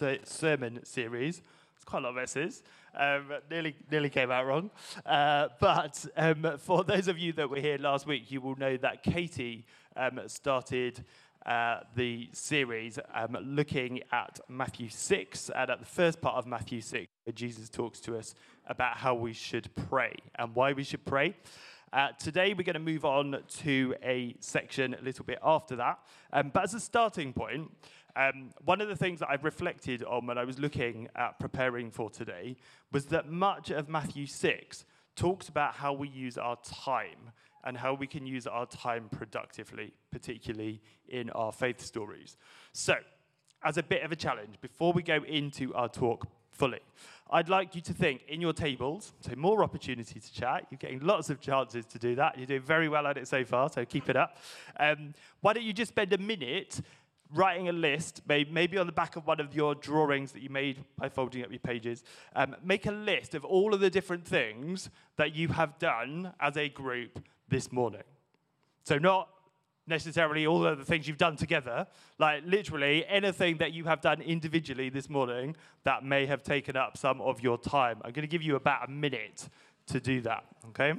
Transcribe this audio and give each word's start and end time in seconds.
ser- 0.00 0.18
sermon 0.24 0.80
series. 0.82 1.42
It's 1.76 1.84
quite 1.84 1.98
a 1.98 2.06
lot 2.06 2.16
of 2.16 2.22
S's. 2.22 2.62
Um, 2.94 3.26
nearly, 3.50 3.76
nearly 3.90 4.08
came 4.08 4.30
out 4.30 4.46
wrong. 4.46 4.70
Uh, 5.04 5.48
but 5.60 6.06
um, 6.16 6.56
for 6.58 6.84
those 6.84 7.06
of 7.06 7.18
you 7.18 7.34
that 7.34 7.50
were 7.50 7.60
here 7.60 7.76
last 7.76 8.06
week, 8.06 8.30
you 8.30 8.40
will 8.40 8.56
know 8.56 8.78
that 8.78 9.02
Katie 9.02 9.66
um, 9.96 10.20
started 10.26 11.04
uh, 11.44 11.80
the 11.94 12.30
series 12.32 12.98
um, 13.14 13.36
looking 13.42 14.00
at 14.10 14.40
Matthew 14.48 14.88
6 14.88 15.50
and 15.54 15.70
at 15.70 15.80
the 15.80 15.86
first 15.86 16.22
part 16.22 16.36
of 16.36 16.46
Matthew 16.46 16.80
6, 16.80 17.06
where 17.24 17.34
Jesus 17.34 17.68
talks 17.68 18.00
to 18.00 18.16
us 18.16 18.34
about 18.66 18.96
how 18.96 19.14
we 19.14 19.34
should 19.34 19.68
pray 19.90 20.14
and 20.38 20.54
why 20.54 20.72
we 20.72 20.82
should 20.82 21.04
pray. 21.04 21.34
Uh, 21.92 22.08
today, 22.20 22.54
we're 22.54 22.62
going 22.62 22.74
to 22.74 22.78
move 22.78 23.04
on 23.04 23.42
to 23.48 23.94
a 24.02 24.34
section 24.38 24.94
a 24.94 25.02
little 25.02 25.24
bit 25.24 25.40
after 25.42 25.74
that. 25.76 25.98
Um, 26.32 26.50
but 26.54 26.62
as 26.62 26.72
a 26.72 26.78
starting 26.78 27.32
point, 27.32 27.68
um, 28.16 28.50
one 28.64 28.80
of 28.80 28.88
the 28.88 28.96
things 28.96 29.20
that 29.20 29.28
I've 29.30 29.44
reflected 29.44 30.04
on 30.04 30.26
when 30.26 30.38
I 30.38 30.44
was 30.44 30.58
looking 30.58 31.08
at 31.16 31.38
preparing 31.38 31.90
for 31.90 32.10
today 32.10 32.56
was 32.92 33.06
that 33.06 33.30
much 33.30 33.70
of 33.70 33.88
Matthew 33.88 34.26
6 34.26 34.84
talks 35.16 35.48
about 35.48 35.74
how 35.74 35.92
we 35.92 36.08
use 36.08 36.38
our 36.38 36.56
time 36.64 37.32
and 37.64 37.76
how 37.76 37.94
we 37.94 38.06
can 38.06 38.26
use 38.26 38.46
our 38.46 38.66
time 38.66 39.08
productively, 39.10 39.92
particularly 40.10 40.80
in 41.08 41.30
our 41.30 41.52
faith 41.52 41.80
stories. 41.80 42.36
So, 42.72 42.94
as 43.62 43.76
a 43.76 43.82
bit 43.82 44.02
of 44.02 44.12
a 44.12 44.16
challenge, 44.16 44.56
before 44.62 44.92
we 44.92 45.02
go 45.02 45.22
into 45.26 45.74
our 45.74 45.88
talk 45.88 46.26
fully, 46.50 46.80
I'd 47.32 47.48
like 47.48 47.74
you 47.74 47.80
to 47.82 47.92
think 47.92 48.22
in 48.26 48.40
your 48.40 48.52
tables, 48.52 49.12
so 49.20 49.32
more 49.36 49.62
opportunity 49.62 50.18
to 50.18 50.32
chat. 50.32 50.66
You're 50.70 50.78
getting 50.78 51.00
lots 51.00 51.30
of 51.30 51.40
chances 51.40 51.86
to 51.86 51.98
do 51.98 52.14
that. 52.16 52.36
You're 52.38 52.46
doing 52.46 52.62
very 52.62 52.88
well 52.88 53.06
at 53.06 53.18
it 53.18 53.28
so 53.28 53.44
far, 53.44 53.68
so 53.70 53.84
keep 53.84 54.08
it 54.08 54.16
up. 54.16 54.38
Um, 54.78 55.14
why 55.40 55.52
don't 55.52 55.62
you 55.62 55.72
just 55.72 55.90
spend 55.90 56.12
a 56.12 56.18
minute 56.18 56.80
writing 57.34 57.68
a 57.68 57.72
list, 57.72 58.22
maybe 58.26 58.76
on 58.78 58.86
the 58.86 58.92
back 58.92 59.16
of 59.16 59.26
one 59.26 59.40
of 59.40 59.54
your 59.54 59.74
drawings 59.74 60.32
that 60.32 60.42
you 60.42 60.50
made 60.50 60.84
by 60.96 61.08
folding 61.08 61.44
up 61.44 61.50
your 61.50 61.60
pages, 61.60 62.02
um, 62.34 62.56
make 62.62 62.86
a 62.86 62.92
list 62.92 63.34
of 63.34 63.44
all 63.44 63.74
of 63.74 63.80
the 63.80 63.90
different 63.90 64.26
things 64.26 64.90
that 65.16 65.34
you 65.34 65.48
have 65.48 65.78
done 65.78 66.32
as 66.40 66.56
a 66.56 66.68
group 66.68 67.22
this 67.48 67.70
morning. 67.72 68.02
So, 68.84 68.98
not 68.98 69.28
necessarily 69.86 70.46
all 70.46 70.64
of 70.64 70.78
the 70.78 70.84
things 70.84 71.06
you've 71.06 71.18
done 71.18 71.36
together, 71.36 71.86
like 72.18 72.42
literally 72.46 73.04
anything 73.06 73.58
that 73.58 73.72
you 73.72 73.84
have 73.84 74.00
done 74.00 74.22
individually 74.22 74.88
this 74.88 75.10
morning 75.10 75.56
that 75.84 76.04
may 76.04 76.26
have 76.26 76.42
taken 76.42 76.76
up 76.76 76.96
some 76.96 77.20
of 77.20 77.42
your 77.42 77.58
time. 77.58 78.00
I'm 78.04 78.12
going 78.12 78.22
to 78.22 78.30
give 78.30 78.42
you 78.42 78.56
about 78.56 78.88
a 78.88 78.90
minute 78.90 79.48
to 79.88 80.00
do 80.00 80.20
that, 80.22 80.44
okay? 80.68 80.94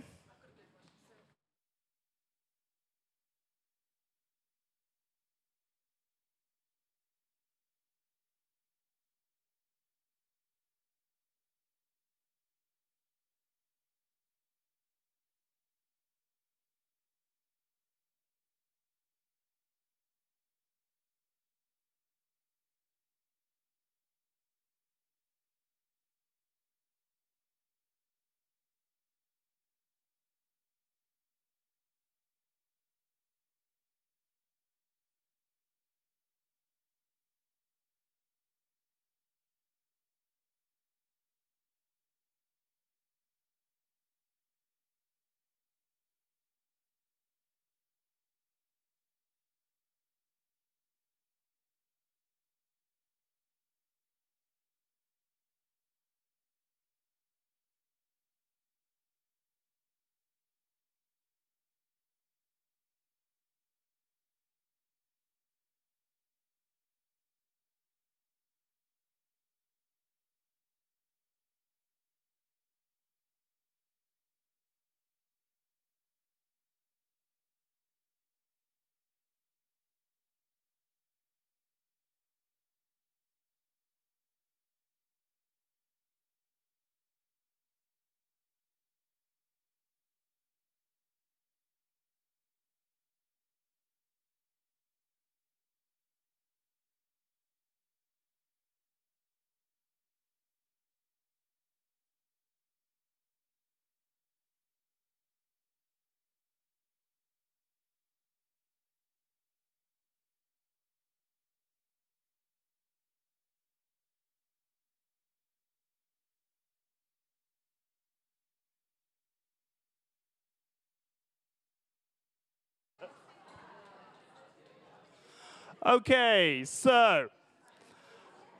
Okay, 125.84 126.62
so 126.64 127.28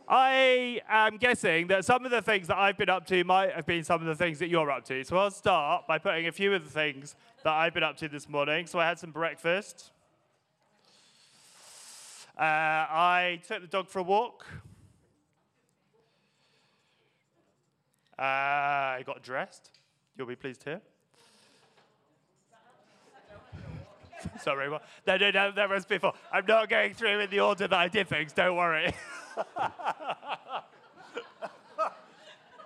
I 0.10 0.82
am 0.90 1.18
guessing 1.18 1.68
that 1.68 1.86
some 1.86 2.04
of 2.04 2.10
the 2.10 2.24
things 2.24 2.48
that 2.48 2.58
I've 2.58 2.80
been 2.80 2.90
up 2.90 3.06
to 3.08 3.24
might 3.24 3.54
have 3.54 3.68
been 3.68 3.84
some 3.84 4.02
of 4.02 4.08
the 4.08 4.16
things 4.16 4.40
that 4.40 4.50
you're 4.50 4.72
up 4.72 4.86
to. 4.86 5.04
So 5.04 5.18
I'll 5.18 5.30
start 5.30 5.86
by 5.88 6.00
putting 6.00 6.26
a 6.26 6.32
few 6.32 6.52
of 6.56 6.64
the 6.64 6.70
things 6.72 7.16
that 7.44 7.54
I've 7.54 7.76
been 7.76 7.84
up 7.84 7.96
to 7.98 8.10
this 8.10 8.28
morning. 8.28 8.66
So 8.66 8.80
I 8.80 8.88
had 8.88 8.98
some 8.98 9.12
breakfast. 9.12 9.92
Uh, 12.36 12.42
I 12.42 13.40
took 13.48 13.62
the 13.62 13.68
dog 13.68 13.88
for 13.88 14.00
a 14.00 14.04
walk. 14.04 14.48
Uh, 18.18 18.24
I 18.24 19.04
got 19.06 19.22
dressed. 19.22 19.70
You'll 20.18 20.26
be 20.26 20.36
pleased 20.36 20.62
to 20.62 20.70
hear. 20.72 20.82
Sorry, 24.42 24.70
what? 24.70 24.84
No, 25.08 25.18
no, 25.18 25.32
no, 25.32 25.52
that 25.52 25.70
was 25.70 25.86
before. 25.86 26.14
I'm 26.32 26.46
not 26.46 26.70
going 26.70 26.94
through 26.94 27.20
in 27.20 27.30
the 27.30 27.40
order 27.40 27.68
that 27.68 27.78
I 27.78 27.88
did 27.88 28.08
things, 28.08 28.34
don't 28.34 28.56
worry. 28.56 28.94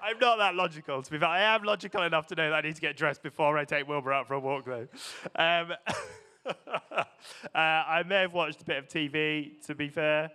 I'm 0.04 0.20
not 0.20 0.38
that 0.38 0.54
logical, 0.54 1.02
to 1.02 1.12
be 1.12 1.18
fair. 1.18 1.30
I 1.30 1.42
am 1.56 1.64
logical 1.64 2.04
enough 2.04 2.28
to 2.28 2.36
know 2.36 2.52
that 2.52 2.56
I 2.58 2.62
need 2.62 2.76
to 2.76 2.82
get 2.82 2.96
dressed 2.96 3.24
before 3.24 3.58
I 3.58 3.66
take 3.66 3.88
Wilbur 3.88 4.14
out 4.14 4.28
for 4.28 4.36
a 4.36 4.40
walk, 4.40 4.66
though. 4.66 4.88
Um, 5.36 5.74
uh, 6.46 7.04
I 7.56 8.04
may 8.06 8.22
have 8.22 8.34
watched 8.34 8.62
a 8.62 8.66
bit 8.66 8.78
of 8.78 8.88
TV, 8.88 9.66
to 9.66 9.74
be 9.74 9.90
fair. 9.90 10.30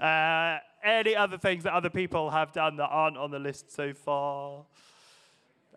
Uh, 0.00 0.58
any 0.82 1.14
other 1.14 1.38
things 1.38 1.62
that 1.62 1.74
other 1.74 1.90
people 1.90 2.30
have 2.30 2.52
done 2.52 2.76
that 2.76 2.88
aren't 2.88 3.16
on 3.16 3.30
the 3.30 3.38
list 3.38 3.70
so 3.70 3.94
far? 3.94 4.64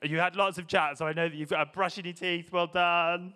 You 0.02 0.20
had 0.20 0.36
lots 0.36 0.58
of 0.58 0.68
chat, 0.68 0.98
so 0.98 1.06
I 1.06 1.14
know 1.14 1.30
that 1.30 1.36
you've 1.36 1.50
got 1.50 1.62
a 1.62 1.72
brushing 1.72 2.06
your 2.06 2.14
teeth. 2.16 2.52
Well 2.52 2.68
done. 2.68 3.34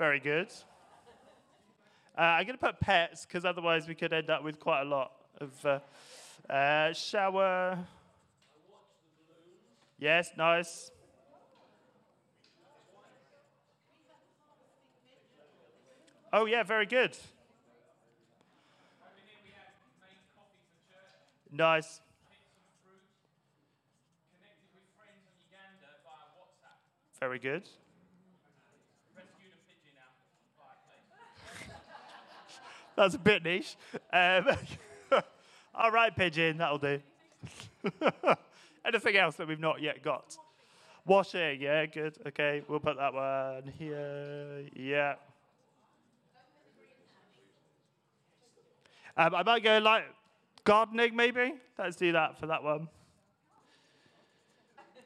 Very 0.00 0.18
good. 0.18 0.48
Uh, 2.16 2.22
I'm 2.22 2.46
going 2.46 2.56
to 2.56 2.64
put 2.66 2.80
pets 2.80 3.26
because 3.26 3.44
otherwise 3.44 3.86
we 3.86 3.94
could 3.94 4.14
end 4.14 4.30
up 4.30 4.42
with 4.42 4.58
quite 4.58 4.80
a 4.80 4.84
lot 4.86 5.12
of 5.38 5.52
uh, 5.62 6.50
uh, 6.50 6.94
shower. 6.94 7.78
Yes, 9.98 10.30
nice. 10.38 10.90
Oh, 16.32 16.46
yeah, 16.46 16.62
very 16.62 16.86
good. 16.86 17.14
Nice. 21.52 22.00
Very 27.20 27.38
good. 27.38 27.68
That's 33.00 33.14
a 33.14 33.18
bit 33.18 33.42
niche. 33.42 33.76
Um, 34.12 34.46
all 35.74 35.90
right, 35.90 36.14
pigeon, 36.14 36.58
that'll 36.58 36.76
do. 36.76 37.00
Anything 38.84 39.16
else 39.16 39.36
that 39.36 39.48
we've 39.48 39.58
not 39.58 39.80
yet 39.80 40.02
got? 40.02 40.36
Washing, 41.06 41.62
yeah, 41.62 41.86
good. 41.86 42.18
Okay, 42.26 42.62
we'll 42.68 42.78
put 42.78 42.98
that 42.98 43.14
one 43.14 43.72
here. 43.78 44.66
Yeah. 44.76 45.14
Um, 49.16 49.34
I 49.34 49.44
might 49.44 49.64
go 49.64 49.78
like 49.78 50.04
gardening, 50.64 51.16
maybe. 51.16 51.54
Let's 51.78 51.96
do 51.96 52.12
that 52.12 52.38
for 52.38 52.48
that 52.48 52.62
one. 52.62 52.86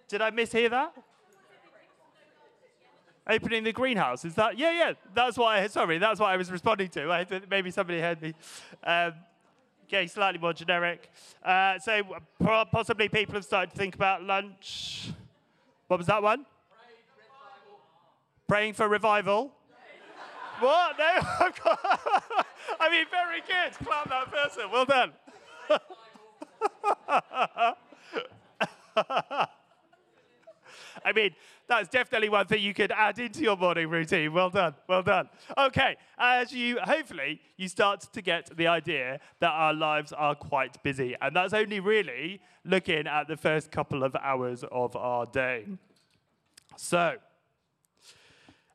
Did 0.08 0.20
I 0.20 0.32
mishear 0.32 0.68
that? 0.70 0.96
Opening 3.26 3.64
the 3.64 3.72
greenhouse. 3.72 4.24
Is 4.24 4.34
that? 4.34 4.58
Yeah, 4.58 4.72
yeah. 4.72 4.92
That's 5.14 5.38
what 5.38 5.46
I, 5.46 5.66
sorry, 5.68 5.98
that's 5.98 6.20
what 6.20 6.28
I 6.28 6.36
was 6.36 6.50
responding 6.50 6.88
to. 6.90 7.10
I, 7.10 7.26
maybe 7.50 7.70
somebody 7.70 8.00
heard 8.00 8.20
me. 8.20 8.34
Um, 8.82 9.14
okay, 9.86 10.06
slightly 10.06 10.38
more 10.38 10.52
generic. 10.52 11.10
Uh, 11.42 11.78
so 11.78 12.02
possibly 12.70 13.08
people 13.08 13.34
have 13.34 13.44
started 13.44 13.70
to 13.70 13.76
think 13.76 13.94
about 13.94 14.22
lunch. 14.22 15.10
What 15.88 15.96
was 15.98 16.06
that 16.06 16.22
one? 16.22 16.44
Praying 18.46 18.74
for 18.74 18.88
revival. 18.88 19.52
what? 20.60 20.98
No? 20.98 21.04
I 22.80 22.90
mean, 22.90 23.06
very 23.10 23.40
good. 23.40 23.72
Clap 23.86 24.08
that 24.10 24.30
person. 24.30 24.70
Well 24.70 24.84
done. 24.84 25.12
I 31.04 31.12
mean, 31.12 31.34
that's 31.68 31.88
definitely 31.88 32.28
one 32.28 32.46
thing 32.46 32.62
you 32.62 32.74
could 32.74 32.92
add 32.92 33.18
into 33.18 33.42
your 33.42 33.56
morning 33.56 33.88
routine. 33.88 34.32
Well 34.32 34.50
done, 34.50 34.74
well 34.88 35.02
done. 35.02 35.28
Okay, 35.56 35.96
as 36.18 36.52
you 36.52 36.78
hopefully 36.82 37.40
you 37.56 37.68
start 37.68 38.00
to 38.12 38.22
get 38.22 38.56
the 38.56 38.66
idea 38.66 39.20
that 39.40 39.50
our 39.50 39.74
lives 39.74 40.12
are 40.12 40.34
quite 40.34 40.82
busy, 40.82 41.16
and 41.20 41.34
that's 41.34 41.52
only 41.52 41.80
really 41.80 42.40
looking 42.64 43.06
at 43.06 43.28
the 43.28 43.36
first 43.36 43.70
couple 43.70 44.02
of 44.02 44.16
hours 44.16 44.64
of 44.72 44.96
our 44.96 45.26
day. 45.26 45.66
So, 46.76 47.16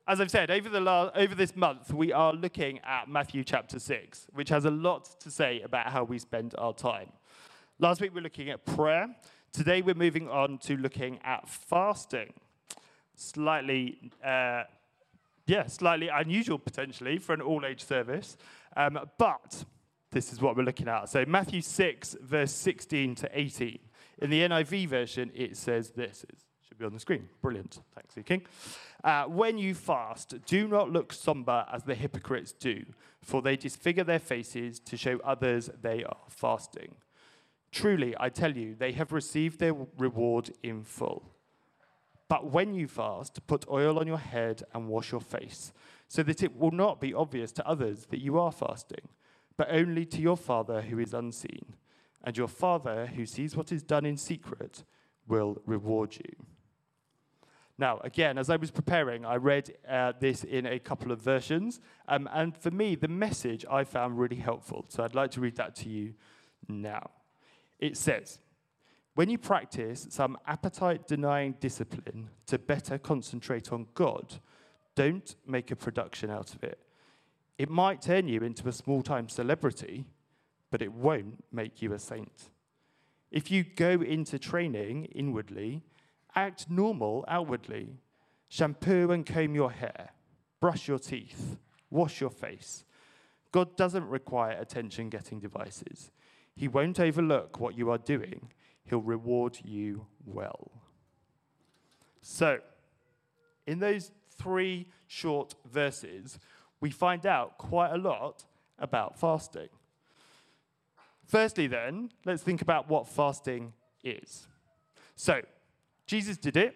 as 0.06 0.20
I've 0.20 0.30
said, 0.30 0.50
over, 0.50 0.68
the 0.68 0.80
last, 0.80 1.12
over 1.14 1.34
this 1.34 1.54
month, 1.54 1.92
we 1.92 2.12
are 2.12 2.32
looking 2.32 2.80
at 2.80 3.08
Matthew 3.08 3.44
chapter 3.44 3.78
6, 3.78 4.26
which 4.32 4.48
has 4.48 4.64
a 4.64 4.70
lot 4.70 5.20
to 5.20 5.30
say 5.30 5.60
about 5.60 5.90
how 5.90 6.04
we 6.04 6.18
spend 6.18 6.54
our 6.58 6.72
time. 6.72 7.12
Last 7.78 8.00
week, 8.00 8.10
we 8.12 8.16
were 8.16 8.24
looking 8.24 8.50
at 8.50 8.64
prayer. 8.64 9.08
Today, 9.52 9.82
we're 9.82 9.96
moving 9.96 10.28
on 10.28 10.58
to 10.58 10.76
looking 10.76 11.18
at 11.24 11.48
fasting. 11.48 12.32
Slightly, 13.16 14.12
uh, 14.24 14.62
yeah, 15.46 15.66
slightly 15.66 16.08
unusual 16.08 16.56
potentially 16.56 17.18
for 17.18 17.32
an 17.32 17.40
all 17.40 17.66
age 17.66 17.84
service, 17.84 18.36
um, 18.76 18.98
but 19.18 19.64
this 20.12 20.32
is 20.32 20.40
what 20.40 20.56
we're 20.56 20.62
looking 20.62 20.86
at. 20.86 21.08
So, 21.08 21.24
Matthew 21.26 21.62
6, 21.62 22.16
verse 22.22 22.52
16 22.52 23.16
to 23.16 23.30
18. 23.32 23.80
In 24.22 24.30
the 24.30 24.40
NIV 24.42 24.86
version, 24.86 25.32
it 25.34 25.56
says 25.56 25.90
this. 25.90 26.24
It 26.28 26.38
should 26.68 26.78
be 26.78 26.84
on 26.84 26.94
the 26.94 27.00
screen. 27.00 27.28
Brilliant. 27.42 27.80
Thanks. 27.92 28.14
King. 28.24 28.42
Uh, 29.02 29.24
when 29.24 29.58
you 29.58 29.74
fast, 29.74 30.34
do 30.46 30.68
not 30.68 30.92
look 30.92 31.12
somber 31.12 31.66
as 31.72 31.82
the 31.82 31.96
hypocrites 31.96 32.52
do, 32.52 32.84
for 33.20 33.42
they 33.42 33.56
disfigure 33.56 34.04
their 34.04 34.20
faces 34.20 34.78
to 34.78 34.96
show 34.96 35.18
others 35.24 35.70
they 35.82 36.04
are 36.04 36.18
fasting. 36.28 36.94
Truly, 37.72 38.14
I 38.18 38.28
tell 38.28 38.56
you, 38.56 38.74
they 38.74 38.92
have 38.92 39.12
received 39.12 39.60
their 39.60 39.74
reward 39.96 40.50
in 40.62 40.82
full. 40.82 41.30
But 42.28 42.50
when 42.50 42.74
you 42.74 42.86
fast, 42.86 43.46
put 43.46 43.68
oil 43.68 43.98
on 43.98 44.06
your 44.06 44.18
head 44.18 44.62
and 44.72 44.88
wash 44.88 45.12
your 45.12 45.20
face, 45.20 45.72
so 46.08 46.22
that 46.22 46.42
it 46.42 46.56
will 46.56 46.70
not 46.70 47.00
be 47.00 47.14
obvious 47.14 47.52
to 47.52 47.66
others 47.66 48.06
that 48.10 48.20
you 48.20 48.38
are 48.38 48.52
fasting, 48.52 49.08
but 49.56 49.68
only 49.70 50.04
to 50.06 50.20
your 50.20 50.36
Father 50.36 50.82
who 50.82 50.98
is 50.98 51.14
unseen. 51.14 51.74
And 52.22 52.36
your 52.36 52.48
Father, 52.48 53.06
who 53.06 53.24
sees 53.26 53.56
what 53.56 53.72
is 53.72 53.82
done 53.82 54.04
in 54.04 54.16
secret, 54.16 54.84
will 55.26 55.62
reward 55.66 56.16
you. 56.16 56.46
Now, 57.78 57.98
again, 58.04 58.36
as 58.36 58.50
I 58.50 58.56
was 58.56 58.70
preparing, 58.70 59.24
I 59.24 59.36
read 59.36 59.74
uh, 59.88 60.12
this 60.20 60.44
in 60.44 60.66
a 60.66 60.78
couple 60.78 61.12
of 61.12 61.20
versions. 61.22 61.80
Um, 62.08 62.28
and 62.32 62.54
for 62.54 62.70
me, 62.70 62.94
the 62.94 63.08
message 63.08 63.64
I 63.70 63.84
found 63.84 64.18
really 64.18 64.36
helpful. 64.36 64.84
So 64.88 65.02
I'd 65.02 65.14
like 65.14 65.30
to 65.32 65.40
read 65.40 65.56
that 65.56 65.74
to 65.76 65.88
you 65.88 66.12
now. 66.68 67.10
It 67.80 67.96
says, 67.96 68.38
when 69.14 69.28
you 69.28 69.38
practice 69.38 70.06
some 70.10 70.38
appetite 70.46 71.08
denying 71.08 71.56
discipline 71.58 72.30
to 72.46 72.58
better 72.58 72.96
concentrate 72.98 73.72
on 73.72 73.88
God, 73.94 74.38
don't 74.94 75.34
make 75.46 75.70
a 75.70 75.76
production 75.76 76.30
out 76.30 76.54
of 76.54 76.62
it. 76.62 76.78
It 77.58 77.68
might 77.68 78.02
turn 78.02 78.28
you 78.28 78.42
into 78.42 78.68
a 78.68 78.72
small 78.72 79.02
time 79.02 79.28
celebrity, 79.28 80.06
but 80.70 80.82
it 80.82 80.92
won't 80.92 81.42
make 81.50 81.82
you 81.82 81.92
a 81.92 81.98
saint. 81.98 82.50
If 83.30 83.50
you 83.50 83.64
go 83.64 84.00
into 84.00 84.38
training 84.38 85.06
inwardly, 85.06 85.82
act 86.34 86.70
normal 86.70 87.24
outwardly. 87.28 87.96
Shampoo 88.48 89.10
and 89.10 89.24
comb 89.24 89.54
your 89.54 89.70
hair, 89.70 90.10
brush 90.60 90.88
your 90.88 90.98
teeth, 90.98 91.56
wash 91.88 92.20
your 92.20 92.30
face. 92.30 92.84
God 93.52 93.76
doesn't 93.76 94.08
require 94.08 94.52
attention 94.52 95.08
getting 95.08 95.38
devices. 95.38 96.10
He 96.60 96.68
won't 96.68 97.00
overlook 97.00 97.58
what 97.58 97.74
you 97.74 97.90
are 97.90 97.96
doing, 97.96 98.50
He'll 98.84 99.00
reward 99.00 99.56
you 99.64 100.04
well. 100.26 100.70
So, 102.20 102.58
in 103.66 103.78
those 103.78 104.10
three 104.36 104.86
short 105.06 105.54
verses, 105.72 106.38
we 106.78 106.90
find 106.90 107.24
out 107.24 107.56
quite 107.56 107.92
a 107.92 107.96
lot 107.96 108.44
about 108.78 109.18
fasting. 109.18 109.70
Firstly, 111.26 111.66
then, 111.66 112.10
let's 112.26 112.42
think 112.42 112.60
about 112.60 112.90
what 112.90 113.08
fasting 113.08 113.72
is. 114.04 114.46
So, 115.16 115.40
Jesus 116.06 116.36
did 116.36 116.58
it 116.58 116.74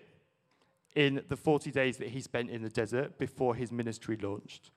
in 0.97 1.23
the 1.29 1.37
40 1.37 1.71
days 1.71 1.99
that 1.99 2.09
he 2.09 2.23
spent 2.23 2.49
in 2.49 2.63
the 2.63 2.71
desert 2.71 3.19
before 3.19 3.55
his 3.55 3.71
ministry 3.71 4.17
launched. 4.17 4.71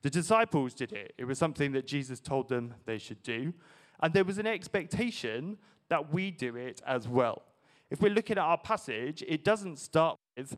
The 0.00 0.08
disciples 0.08 0.72
did 0.72 0.94
it. 0.94 1.12
It 1.18 1.26
was 1.26 1.38
something 1.38 1.72
that 1.72 1.86
Jesus 1.86 2.20
told 2.20 2.48
them 2.48 2.72
they 2.86 2.96
should 2.96 3.22
do. 3.22 3.52
And 4.02 4.12
there 4.12 4.24
was 4.24 4.38
an 4.38 4.46
expectation 4.46 5.58
that 5.88 6.12
we 6.12 6.30
do 6.30 6.56
it 6.56 6.80
as 6.86 7.06
well. 7.06 7.42
If 7.90 8.00
we're 8.00 8.12
looking 8.12 8.38
at 8.38 8.44
our 8.44 8.58
passage, 8.58 9.22
it 9.26 9.44
doesn't 9.44 9.78
start 9.78 10.18
with 10.36 10.56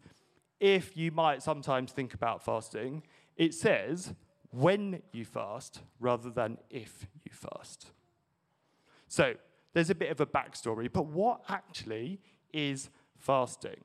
if 0.60 0.96
you 0.96 1.10
might 1.10 1.42
sometimes 1.42 1.90
think 1.90 2.14
about 2.14 2.44
fasting. 2.44 3.02
It 3.36 3.54
says 3.54 4.14
when 4.50 5.02
you 5.12 5.24
fast 5.24 5.80
rather 5.98 6.30
than 6.30 6.58
if 6.70 7.06
you 7.24 7.32
fast. 7.32 7.86
So 9.08 9.34
there's 9.72 9.90
a 9.90 9.94
bit 9.94 10.10
of 10.10 10.20
a 10.20 10.26
backstory, 10.26 10.92
but 10.92 11.06
what 11.06 11.42
actually 11.48 12.20
is 12.52 12.90
fasting? 13.16 13.82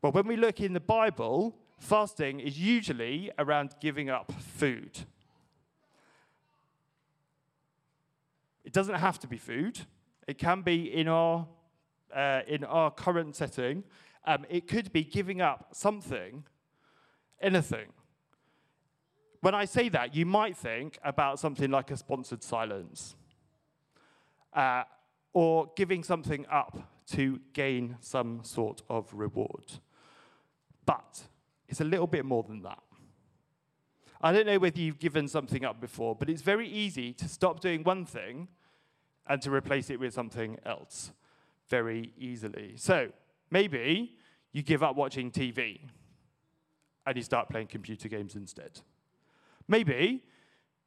Well, 0.00 0.12
when 0.12 0.26
we 0.26 0.36
look 0.36 0.60
in 0.60 0.72
the 0.72 0.80
Bible, 0.80 1.56
fasting 1.78 2.40
is 2.40 2.58
usually 2.58 3.30
around 3.38 3.74
giving 3.80 4.08
up 4.08 4.32
food. 4.32 5.00
It 8.72 8.76
doesn't 8.76 8.94
have 8.94 9.18
to 9.18 9.26
be 9.26 9.36
food. 9.36 9.80
It 10.26 10.38
can 10.38 10.62
be 10.62 10.90
in 10.94 11.06
our, 11.06 11.46
uh, 12.16 12.40
in 12.48 12.64
our 12.64 12.90
current 12.90 13.36
setting. 13.36 13.84
Um, 14.26 14.46
it 14.48 14.66
could 14.66 14.94
be 14.94 15.04
giving 15.04 15.42
up 15.42 15.68
something, 15.72 16.44
anything. 17.38 17.88
When 19.42 19.54
I 19.54 19.66
say 19.66 19.90
that, 19.90 20.14
you 20.14 20.24
might 20.24 20.56
think 20.56 20.98
about 21.04 21.38
something 21.38 21.70
like 21.70 21.90
a 21.90 21.98
sponsored 21.98 22.42
silence 22.42 23.14
uh, 24.54 24.84
or 25.34 25.70
giving 25.76 26.02
something 26.02 26.46
up 26.50 26.78
to 27.08 27.42
gain 27.52 27.98
some 28.00 28.42
sort 28.42 28.80
of 28.88 29.12
reward. 29.12 29.70
But 30.86 31.24
it's 31.68 31.82
a 31.82 31.84
little 31.84 32.06
bit 32.06 32.24
more 32.24 32.42
than 32.42 32.62
that. 32.62 32.82
I 34.22 34.32
don't 34.32 34.46
know 34.46 34.58
whether 34.58 34.80
you've 34.80 34.98
given 34.98 35.28
something 35.28 35.62
up 35.62 35.78
before, 35.78 36.16
but 36.16 36.30
it's 36.30 36.40
very 36.40 36.70
easy 36.70 37.12
to 37.12 37.28
stop 37.28 37.60
doing 37.60 37.84
one 37.84 38.06
thing 38.06 38.48
and 39.26 39.40
to 39.42 39.50
replace 39.50 39.90
it 39.90 40.00
with 40.00 40.12
something 40.12 40.58
else 40.66 41.12
very 41.68 42.12
easily. 42.18 42.74
So 42.76 43.10
maybe 43.50 44.16
you 44.52 44.62
give 44.62 44.82
up 44.82 44.96
watching 44.96 45.30
TV 45.30 45.80
and 47.06 47.16
you 47.16 47.22
start 47.22 47.48
playing 47.48 47.68
computer 47.68 48.08
games 48.08 48.34
instead. 48.34 48.80
Maybe 49.68 50.24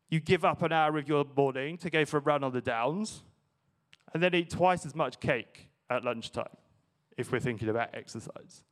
you 0.09 0.19
give 0.19 0.45
up 0.45 0.61
an 0.61 0.71
hour 0.71 0.97
of 0.97 1.07
your 1.07 1.25
morning 1.35 1.77
to 1.79 1.89
go 1.89 2.05
for 2.05 2.17
a 2.17 2.21
run 2.21 2.43
on 2.43 2.53
the 2.53 2.61
downs 2.61 3.23
and 4.13 4.21
then 4.21 4.35
eat 4.35 4.49
twice 4.49 4.85
as 4.85 4.95
much 4.95 5.19
cake 5.19 5.69
at 5.89 6.03
lunchtime 6.03 6.45
if 7.17 7.31
we're 7.31 7.39
thinking 7.39 7.69
about 7.69 7.89
exercise. 7.93 8.63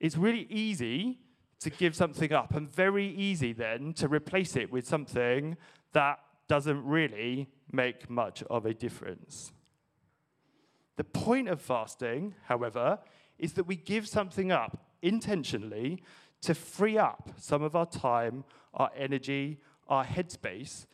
It's 0.00 0.16
really 0.16 0.46
easy 0.50 1.18
to 1.60 1.70
give 1.70 1.94
something 1.94 2.32
up, 2.32 2.54
and 2.56 2.68
very 2.68 3.06
easy 3.06 3.52
then 3.52 3.92
to 3.94 4.08
replace 4.08 4.56
it 4.56 4.72
with 4.72 4.86
something 4.86 5.56
that 5.92 6.18
doesn't 6.48 6.84
really 6.84 7.48
make 7.72 8.08
much 8.10 8.42
of 8.44 8.66
a 8.66 8.74
difference. 8.74 9.52
The 10.96 11.04
point 11.04 11.48
of 11.48 11.60
fasting, 11.60 12.34
however, 12.44 12.98
is 13.38 13.54
that 13.54 13.64
we 13.64 13.76
give 13.76 14.06
something 14.06 14.52
up 14.52 14.86
intentionally 15.00 16.02
to 16.42 16.54
free 16.54 16.98
up 16.98 17.30
some 17.36 17.62
of 17.62 17.74
our 17.74 17.86
time, 17.86 18.44
our 18.74 18.90
energy, 18.96 19.58
our 19.88 20.04
headspace 20.04 20.86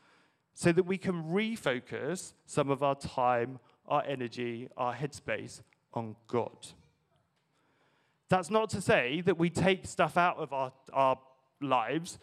so 0.54 0.73
that 0.73 0.85
we 0.85 0.99
can 0.99 1.23
refocus 1.25 2.32
some 2.47 2.70
of 2.70 2.82
our 2.82 2.94
time, 2.94 3.58
our 3.87 4.02
energy, 4.04 4.68
our 4.76 4.94
headspace 4.94 5.62
on 5.94 6.16
God. 6.26 6.68
That's 8.28 8.50
not 8.50 8.68
to 8.70 8.80
say 8.80 9.20
that 9.23 9.38
we 9.38 9.50
take 9.50 9.87
stuff 9.87 10.16
out 10.16 10.37
of 10.38 10.52
our, 10.52 10.73
our 10.92 11.18
lives 11.61 12.18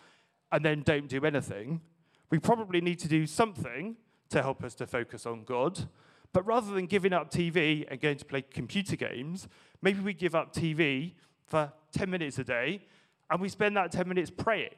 and 0.51 0.63
then 0.63 0.83
don't 0.83 1.07
do 1.07 1.25
anything. 1.25 1.81
We 2.29 2.39
probably 2.39 2.81
need 2.81 2.99
to 2.99 3.07
do 3.07 3.25
something 3.25 3.95
to 4.35 4.41
help 4.41 4.65
us 4.65 4.75
to 4.75 4.85
focus 4.85 5.25
on 5.25 5.45
God. 5.45 5.87
But 6.33 6.45
rather 6.45 6.73
than 6.73 6.87
giving 6.87 7.13
up 7.13 7.31
TV 7.31 7.85
and 7.89 8.01
going 8.01 8.17
to 8.17 8.25
play 8.25 8.41
computer 8.41 8.97
games, 8.97 9.47
maybe 9.81 10.01
we 10.01 10.13
give 10.13 10.35
up 10.35 10.53
TV 10.53 11.13
for 11.47 11.71
10 11.93 12.09
minutes 12.09 12.37
a 12.37 12.43
day 12.43 12.81
and 13.29 13.39
we 13.39 13.47
spend 13.47 13.77
that 13.77 13.93
10 13.93 14.07
minutes 14.09 14.29
praying, 14.29 14.75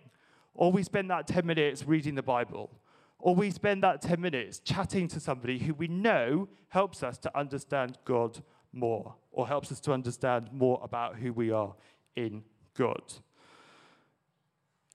or 0.53 0.71
we 0.71 0.83
spend 0.83 1.09
that 1.09 1.25
10 1.25 1.45
minutes 1.45 1.87
reading 1.87 2.13
the 2.13 2.21
Bible, 2.21 2.69
or 3.17 3.33
we 3.33 3.49
spend 3.49 3.81
that 3.81 3.99
10 3.99 4.21
minutes 4.21 4.59
chatting 4.59 5.07
to 5.07 5.19
somebody 5.19 5.57
who 5.57 5.73
we 5.73 5.87
know 5.87 6.47
helps 6.69 7.01
us 7.01 7.17
to 7.17 7.37
understand 7.37 7.97
God 8.05 8.43
more, 8.71 9.15
or 9.31 9.47
helps 9.47 9.71
us 9.71 9.79
to 9.81 9.91
understand 9.91 10.49
more 10.53 10.79
about 10.83 11.15
who 11.15 11.33
we 11.33 11.49
are 11.49 11.73
in 12.15 12.43
God. 12.75 13.01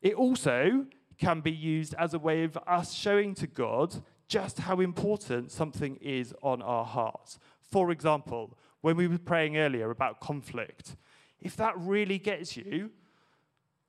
It 0.00 0.14
also 0.14 0.86
can 1.18 1.40
be 1.40 1.52
used 1.52 1.94
as 1.98 2.14
a 2.14 2.18
way 2.18 2.44
of 2.44 2.56
us 2.66 2.94
showing 2.94 3.34
to 3.34 3.46
God 3.46 4.02
just 4.28 4.60
how 4.60 4.80
important 4.80 5.50
something 5.50 5.96
is 5.96 6.34
on 6.42 6.62
our 6.62 6.84
hearts. 6.84 7.38
For 7.70 7.90
example, 7.90 8.56
when 8.80 8.96
we 8.96 9.08
were 9.08 9.18
praying 9.18 9.56
earlier 9.56 9.90
about 9.90 10.20
conflict, 10.20 10.96
if 11.40 11.56
that 11.56 11.74
really 11.78 12.18
gets 12.18 12.56
you, 12.56 12.90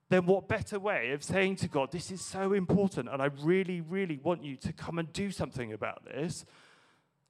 then 0.10 0.26
what 0.26 0.48
better 0.48 0.80
way 0.80 1.12
of 1.12 1.24
saying 1.24 1.56
to 1.58 1.68
God, 1.68 1.92
This 1.92 2.12
is 2.12 2.22
so 2.24 2.54
important, 2.54 3.10
and 3.10 3.22
I 3.22 3.30
really, 3.42 3.82
really 3.82 4.18
want 4.18 4.44
you 4.44 4.56
to 4.58 4.74
come 4.74 5.00
and 5.00 5.12
do 5.12 5.32
something 5.32 5.74
about 5.74 6.06
this, 6.06 6.46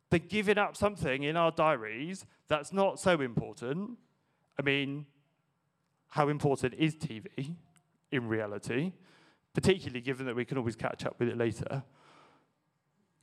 than 0.10 0.24
giving 0.28 0.58
up 0.58 0.76
something 0.76 1.24
in 1.24 1.38
our 1.38 1.52
diaries 1.52 2.26
that's 2.48 2.74
not 2.74 3.00
so 3.00 3.22
important? 3.22 3.98
I 4.60 4.64
mean, 4.64 5.06
how 6.10 6.30
important 6.30 6.74
is 6.78 6.96
TV 6.96 7.56
in 8.12 8.28
reality, 8.28 8.92
particularly 9.54 10.02
given 10.02 10.26
that 10.26 10.36
we 10.36 10.46
can 10.46 10.58
always 10.58 10.76
catch 10.76 11.06
up 11.06 11.20
with 11.20 11.30
it 11.30 11.38
later? 11.38 11.84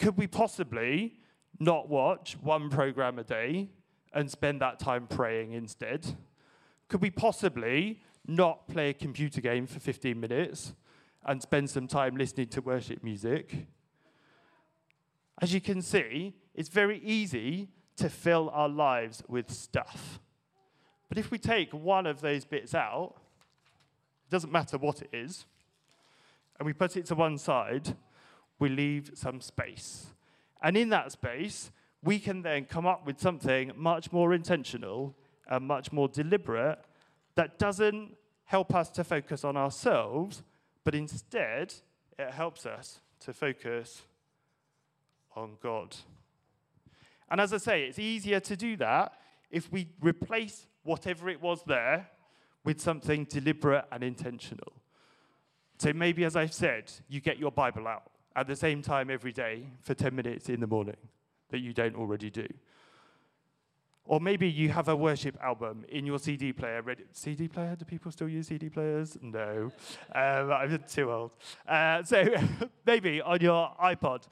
Could 0.01 0.17
we 0.17 0.27
possibly 0.27 1.13
not 1.59 1.91
watch 1.91 2.39
one 2.41 2.71
program 2.71 3.19
a 3.19 3.23
day 3.23 3.69
and 4.15 4.31
spend 4.31 4.63
that 4.63 4.79
time 4.79 5.07
praying 5.07 5.53
instead? 5.53 6.17
Could 6.89 7.03
we 7.03 7.11
possibly 7.11 8.01
not 8.27 8.67
play 8.67 8.89
a 8.89 8.95
computer 8.95 9.43
game 9.43 9.67
for 9.67 9.79
15 9.79 10.19
minutes 10.19 10.73
and 11.27 11.43
spend 11.43 11.69
some 11.69 11.87
time 11.87 12.17
listening 12.17 12.49
to 12.49 12.63
worship 12.63 13.05
music? 13.05 13.67
As 15.43 15.53
you 15.53 15.61
can 15.61 15.83
see, 15.83 16.35
it's 16.55 16.71
very 16.71 16.99
easy 17.01 17.69
to 17.97 18.09
fill 18.09 18.49
our 18.55 18.71
lives 18.71 19.23
with 19.29 19.51
stuff. 19.51 20.19
But 21.11 21.19
if 21.19 21.31
we 21.31 21.37
take 21.37 21.75
one 21.75 22.07
of 22.07 22.23
those 22.23 22.47
bits 22.47 22.75
out, 22.75 23.17
it 24.27 24.31
doesn't 24.31 24.51
matter 24.51 24.79
what 24.79 25.03
it 25.03 25.11
is, 25.13 25.45
and 26.59 26.65
we 26.65 26.73
put 26.73 26.97
it 26.97 27.05
to 27.07 27.15
one 27.15 27.37
side, 27.37 27.95
we 28.61 28.69
leave 28.69 29.13
some 29.15 29.41
space. 29.41 30.07
And 30.63 30.77
in 30.77 30.91
that 30.91 31.13
space, 31.13 31.71
we 32.03 32.19
can 32.19 32.43
then 32.43 32.65
come 32.65 32.87
up 32.87 33.07
with 33.07 33.19
something 33.19 33.73
much 33.77 34.13
more 34.13 34.35
intentional 34.35 35.17
and 35.49 35.67
much 35.67 35.93
more 35.93 36.09
deliberate 36.09 36.79
that 37.35 37.59
doesn't 37.59 38.17
help 38.45 38.75
us 38.75 38.91
to 38.91 39.05
focus 39.05 39.45
on 39.45 39.57
ourselves, 39.57 40.43
but 40.85 40.95
instead 40.95 41.75
it 42.19 42.31
helps 42.31 42.67
us 42.67 43.01
to 43.21 43.33
focus 43.33 44.03
on 45.37 45.57
God. 45.63 45.97
And 47.31 47.41
as 47.41 47.53
I 47.53 47.59
say, 47.59 47.85
it's 47.85 47.99
easier 47.99 48.41
to 48.41 48.57
do 48.57 48.77
that 48.77 49.13
if 49.51 49.71
we 49.71 49.89
replace 50.01 50.67
whatever 50.83 51.29
it 51.29 51.41
was 51.41 51.63
there 51.65 52.09
with 52.65 52.81
something 52.81 53.25
deliberate 53.25 53.85
and 53.93 54.03
intentional. 54.03 54.73
So 55.79 55.93
maybe, 55.93 56.25
as 56.25 56.37
I've 56.37 56.53
said, 56.53 56.93
you 57.09 57.21
get 57.21 57.39
your 57.39 57.51
Bible 57.51 57.89
out 57.89 58.11
at 58.37 58.47
the 58.47 58.57
same 58.57 58.83
time 58.83 59.11
every 59.11 59.33
day 59.33 59.67
for 59.81 59.95
10 59.95 60.15
minutes 60.15 60.49
in 60.49 60.61
the 60.61 60.67
morning 60.67 60.97
that 61.51 61.59
you 61.59 61.73
don't 61.73 61.97
already 61.97 62.31
do. 62.31 62.47
Or 64.05 64.19
maybe 64.19 64.49
you 64.49 64.71
have 64.71 64.89
a 64.89 64.97
worship 64.97 65.39
album 65.43 65.85
in 65.89 66.05
your 66.05 66.19
CD 66.19 66.53
player. 66.53 66.83
Ready. 66.83 67.05
CD 67.13 67.47
player? 67.47 67.77
Do 67.77 67.85
people 67.85 68.11
still 68.11 68.29
use 68.29 68.49
CD 68.49 68.69
players? 68.69 69.17
No. 69.23 69.71
Um, 70.15 70.53
I'm 70.53 70.83
too 70.89 71.13
old. 71.13 71.31
Uh, 71.67 72.03
so 72.03 72.25
maybe 72.87 73.21
on 73.21 73.41
your 73.41 73.71
iPod, 73.81 74.27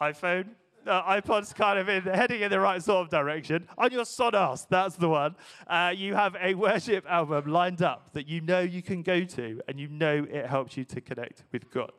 iPhone, 0.00 0.46
uh, 0.86 1.02
iPod's 1.20 1.52
kind 1.52 1.78
of 1.78 1.88
in, 1.88 2.02
heading 2.02 2.40
in 2.40 2.50
the 2.50 2.58
right 2.58 2.82
sort 2.82 3.04
of 3.04 3.10
direction. 3.10 3.68
On 3.78 3.92
your 3.92 4.04
Sonos, 4.04 4.66
that's 4.68 4.96
the 4.96 5.08
one. 5.08 5.36
Uh, 5.66 5.92
you 5.94 6.14
have 6.14 6.34
a 6.40 6.54
worship 6.54 7.04
album 7.08 7.52
lined 7.52 7.82
up 7.82 8.12
that 8.14 8.26
you 8.26 8.40
know 8.40 8.60
you 8.60 8.82
can 8.82 9.02
go 9.02 9.22
to, 9.24 9.60
and 9.68 9.78
you 9.78 9.88
know 9.88 10.26
it 10.30 10.46
helps 10.46 10.76
you 10.76 10.84
to 10.86 11.00
connect 11.00 11.44
with 11.52 11.70
God. 11.70 11.92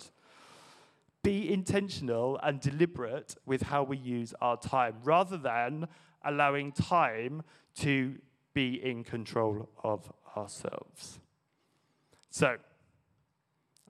Be 1.24 1.52
intentional 1.52 2.40
and 2.44 2.60
deliberate 2.60 3.36
with 3.46 3.64
how 3.64 3.84
we 3.84 3.98
use 3.98 4.34
our 4.42 4.58
time, 4.58 4.98
rather 5.04 5.38
than 5.38 5.88
allowing 6.24 6.72
time 6.72 7.44
to 7.78 8.16
be 8.54 8.84
in 8.84 9.04
control 9.04 9.70
of 9.84 10.12
ourselves. 10.38 11.20
So, 12.30 12.58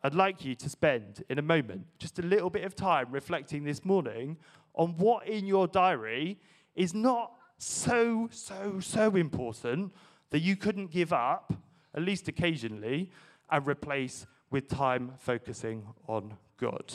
I'd 0.03 0.15
like 0.15 0.43
you 0.43 0.53
to 0.55 0.69
spend 0.69 1.23
in 1.29 1.39
a 1.39 1.41
moment 1.41 1.85
just 1.97 2.19
a 2.19 2.21
little 2.21 2.49
bit 2.49 2.65
of 2.65 2.75
time 2.75 3.07
reflecting 3.09 3.63
this 3.63 3.85
morning 3.85 4.37
on 4.75 4.97
what 4.97 5.27
in 5.27 5.45
your 5.45 5.65
diary 5.67 6.37
is 6.75 6.93
not 6.93 7.31
so, 7.57 8.27
so, 8.31 8.79
so 8.79 9.15
important 9.15 9.93
that 10.31 10.39
you 10.39 10.55
couldn't 10.55 10.91
give 10.91 11.13
up, 11.13 11.53
at 11.93 12.01
least 12.01 12.27
occasionally, 12.27 13.09
and 13.49 13.65
replace 13.65 14.25
with 14.49 14.67
time 14.67 15.13
focusing 15.17 15.85
on 16.07 16.35
God. 16.57 16.93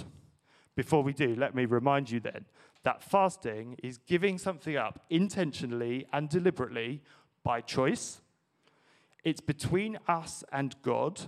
Before 0.79 1.03
we 1.03 1.13
do, 1.13 1.35
let 1.35 1.57
me 1.57 1.65
remind 1.65 2.09
you 2.09 2.21
then 2.21 2.45
that 2.85 3.03
fasting 3.03 3.75
is 3.83 3.99
giving 3.99 4.39
something 4.39 4.77
up 4.77 5.05
intentionally 5.11 6.07
and 6.13 6.29
deliberately 6.29 7.03
by 7.43 7.63
choice. 7.63 8.21
It's 9.25 9.41
between 9.41 9.99
us 10.07 10.45
and 10.53 10.81
God. 10.83 11.23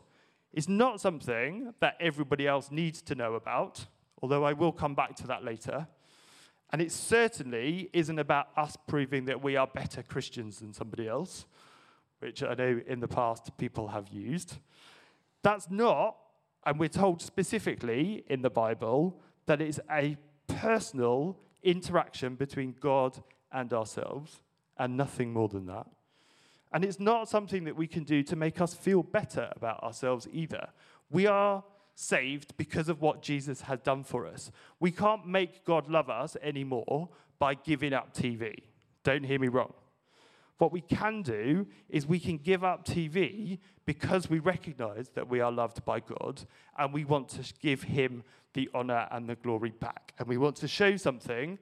It's 0.52 0.68
not 0.68 1.00
something 1.00 1.74
that 1.80 1.96
everybody 1.98 2.46
else 2.46 2.70
needs 2.70 3.02
to 3.02 3.16
know 3.16 3.34
about, 3.34 3.86
although 4.22 4.44
I 4.44 4.52
will 4.52 4.70
come 4.70 4.94
back 4.94 5.16
to 5.16 5.26
that 5.26 5.42
later. 5.42 5.88
And 6.72 6.80
it 6.80 6.92
certainly 6.92 7.90
isn't 7.92 8.20
about 8.20 8.50
us 8.56 8.76
proving 8.86 9.24
that 9.24 9.42
we 9.42 9.56
are 9.56 9.66
better 9.66 10.04
Christians 10.04 10.60
than 10.60 10.72
somebody 10.72 11.08
else, 11.08 11.44
which 12.20 12.44
I 12.44 12.54
know 12.54 12.80
in 12.86 13.00
the 13.00 13.08
past 13.08 13.58
people 13.58 13.88
have 13.88 14.10
used. 14.10 14.58
That's 15.42 15.68
not, 15.68 16.18
and 16.64 16.78
we're 16.78 16.88
told 16.88 17.20
specifically 17.20 18.22
in 18.28 18.42
the 18.42 18.50
Bible, 18.50 19.20
that 19.50 19.60
it's 19.60 19.80
a 19.90 20.16
personal 20.46 21.36
interaction 21.64 22.36
between 22.36 22.72
God 22.78 23.20
and 23.50 23.72
ourselves, 23.72 24.42
and 24.78 24.96
nothing 24.96 25.32
more 25.32 25.48
than 25.48 25.66
that. 25.66 25.88
And 26.72 26.84
it's 26.84 27.00
not 27.00 27.28
something 27.28 27.64
that 27.64 27.74
we 27.74 27.88
can 27.88 28.04
do 28.04 28.22
to 28.22 28.36
make 28.36 28.60
us 28.60 28.74
feel 28.74 29.02
better 29.02 29.52
about 29.56 29.82
ourselves 29.82 30.28
either. 30.32 30.68
We 31.10 31.26
are 31.26 31.64
saved 31.96 32.56
because 32.58 32.88
of 32.88 33.00
what 33.00 33.22
Jesus 33.22 33.62
has 33.62 33.80
done 33.80 34.04
for 34.04 34.24
us. 34.24 34.52
We 34.78 34.92
can't 34.92 35.26
make 35.26 35.64
God 35.64 35.88
love 35.90 36.08
us 36.08 36.36
anymore 36.40 37.08
by 37.40 37.54
giving 37.54 37.92
up 37.92 38.14
TV. 38.14 38.54
Don't 39.02 39.24
hear 39.24 39.40
me 39.40 39.48
wrong. 39.48 39.72
What 40.60 40.72
we 40.72 40.82
can 40.82 41.22
do 41.22 41.66
is 41.88 42.06
we 42.06 42.20
can 42.20 42.36
give 42.36 42.62
up 42.62 42.84
TV 42.84 43.60
because 43.86 44.28
we 44.28 44.40
recognize 44.40 45.08
that 45.14 45.26
we 45.26 45.40
are 45.40 45.50
loved 45.50 45.82
by 45.86 46.00
God 46.00 46.42
and 46.76 46.92
we 46.92 47.06
want 47.06 47.30
to 47.30 47.54
give 47.62 47.84
Him 47.84 48.22
the 48.52 48.68
honor 48.74 49.08
and 49.10 49.26
the 49.26 49.36
glory 49.36 49.70
back. 49.70 50.12
And 50.18 50.28
we 50.28 50.36
want 50.36 50.56
to 50.56 50.68
show 50.68 50.98
something, 50.98 51.58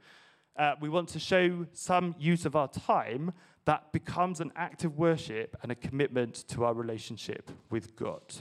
uh, 0.56 0.74
we 0.80 0.88
want 0.88 1.10
to 1.10 1.20
show 1.20 1.64
some 1.72 2.16
use 2.18 2.44
of 2.44 2.56
our 2.56 2.66
time 2.66 3.32
that 3.66 3.92
becomes 3.92 4.40
an 4.40 4.50
act 4.56 4.82
of 4.82 4.98
worship 4.98 5.56
and 5.62 5.70
a 5.70 5.76
commitment 5.76 6.34
to 6.48 6.64
our 6.64 6.74
relationship 6.74 7.52
with 7.70 7.94
God. 7.94 8.34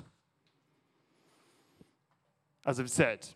As 2.66 2.80
I've 2.80 2.90
said, 2.90 3.28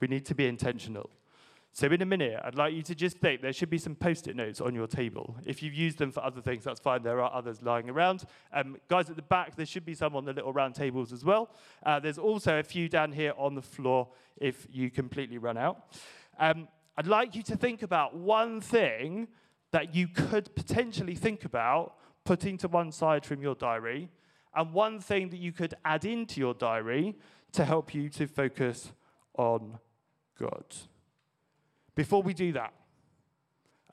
we 0.00 0.08
need 0.08 0.26
to 0.26 0.34
be 0.34 0.48
intentional. 0.48 1.08
So, 1.74 1.86
in 1.86 2.02
a 2.02 2.06
minute, 2.06 2.38
I'd 2.44 2.54
like 2.54 2.74
you 2.74 2.82
to 2.82 2.94
just 2.94 3.16
think 3.16 3.40
there 3.40 3.52
should 3.52 3.70
be 3.70 3.78
some 3.78 3.94
post 3.94 4.28
it 4.28 4.36
notes 4.36 4.60
on 4.60 4.74
your 4.74 4.86
table. 4.86 5.36
If 5.46 5.62
you've 5.62 5.72
used 5.72 5.96
them 5.96 6.12
for 6.12 6.22
other 6.22 6.42
things, 6.42 6.64
that's 6.64 6.78
fine. 6.78 7.02
There 7.02 7.18
are 7.22 7.32
others 7.32 7.62
lying 7.62 7.88
around. 7.88 8.24
Um, 8.52 8.76
guys 8.88 9.08
at 9.08 9.16
the 9.16 9.22
back, 9.22 9.56
there 9.56 9.64
should 9.64 9.86
be 9.86 9.94
some 9.94 10.14
on 10.14 10.26
the 10.26 10.34
little 10.34 10.52
round 10.52 10.74
tables 10.74 11.14
as 11.14 11.24
well. 11.24 11.48
Uh, 11.82 11.98
there's 11.98 12.18
also 12.18 12.58
a 12.58 12.62
few 12.62 12.90
down 12.90 13.10
here 13.10 13.32
on 13.38 13.54
the 13.54 13.62
floor 13.62 14.08
if 14.36 14.66
you 14.70 14.90
completely 14.90 15.38
run 15.38 15.56
out. 15.56 15.96
Um, 16.38 16.68
I'd 16.98 17.06
like 17.06 17.34
you 17.34 17.42
to 17.44 17.56
think 17.56 17.82
about 17.82 18.14
one 18.14 18.60
thing 18.60 19.28
that 19.70 19.94
you 19.94 20.08
could 20.08 20.54
potentially 20.54 21.14
think 21.14 21.46
about 21.46 21.94
putting 22.24 22.58
to 22.58 22.68
one 22.68 22.92
side 22.92 23.24
from 23.24 23.40
your 23.40 23.54
diary, 23.54 24.10
and 24.54 24.74
one 24.74 25.00
thing 25.00 25.30
that 25.30 25.38
you 25.38 25.52
could 25.52 25.72
add 25.86 26.04
into 26.04 26.38
your 26.38 26.52
diary 26.52 27.16
to 27.52 27.64
help 27.64 27.94
you 27.94 28.10
to 28.10 28.26
focus 28.26 28.92
on 29.38 29.78
God. 30.38 30.66
Before 31.94 32.22
we 32.22 32.34
do 32.34 32.52
that, 32.52 32.72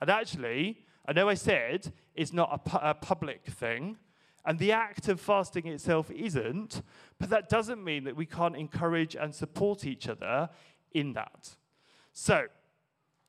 and 0.00 0.10
actually, 0.10 0.84
I 1.06 1.12
know 1.12 1.28
I 1.28 1.34
said 1.34 1.92
it's 2.14 2.32
not 2.32 2.48
a, 2.52 2.58
pu- 2.58 2.78
a 2.80 2.94
public 2.94 3.46
thing, 3.46 3.98
and 4.44 4.58
the 4.58 4.72
act 4.72 5.08
of 5.08 5.20
fasting 5.20 5.66
itself 5.66 6.10
isn't, 6.10 6.82
but 7.18 7.28
that 7.30 7.48
doesn't 7.48 7.84
mean 7.84 8.04
that 8.04 8.16
we 8.16 8.26
can't 8.26 8.56
encourage 8.56 9.14
and 9.14 9.34
support 9.34 9.84
each 9.84 10.08
other 10.08 10.48
in 10.92 11.12
that. 11.12 11.56
So, 12.12 12.46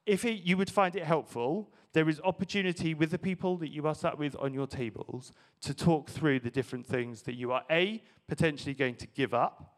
if 0.05 0.25
it, 0.25 0.43
you 0.43 0.57
would 0.57 0.69
find 0.69 0.95
it 0.95 1.03
helpful, 1.03 1.71
there 1.93 2.09
is 2.09 2.21
opportunity 2.23 2.93
with 2.93 3.11
the 3.11 3.19
people 3.19 3.57
that 3.57 3.69
you 3.69 3.85
are 3.85 3.95
sat 3.95 4.17
with 4.17 4.35
on 4.39 4.53
your 4.53 4.67
tables 4.67 5.33
to 5.61 5.73
talk 5.73 6.09
through 6.09 6.39
the 6.39 6.49
different 6.49 6.85
things 6.85 7.23
that 7.23 7.35
you 7.35 7.51
are 7.51 7.63
A, 7.69 8.01
potentially 8.27 8.73
going 8.73 8.95
to 8.95 9.07
give 9.07 9.33
up, 9.33 9.75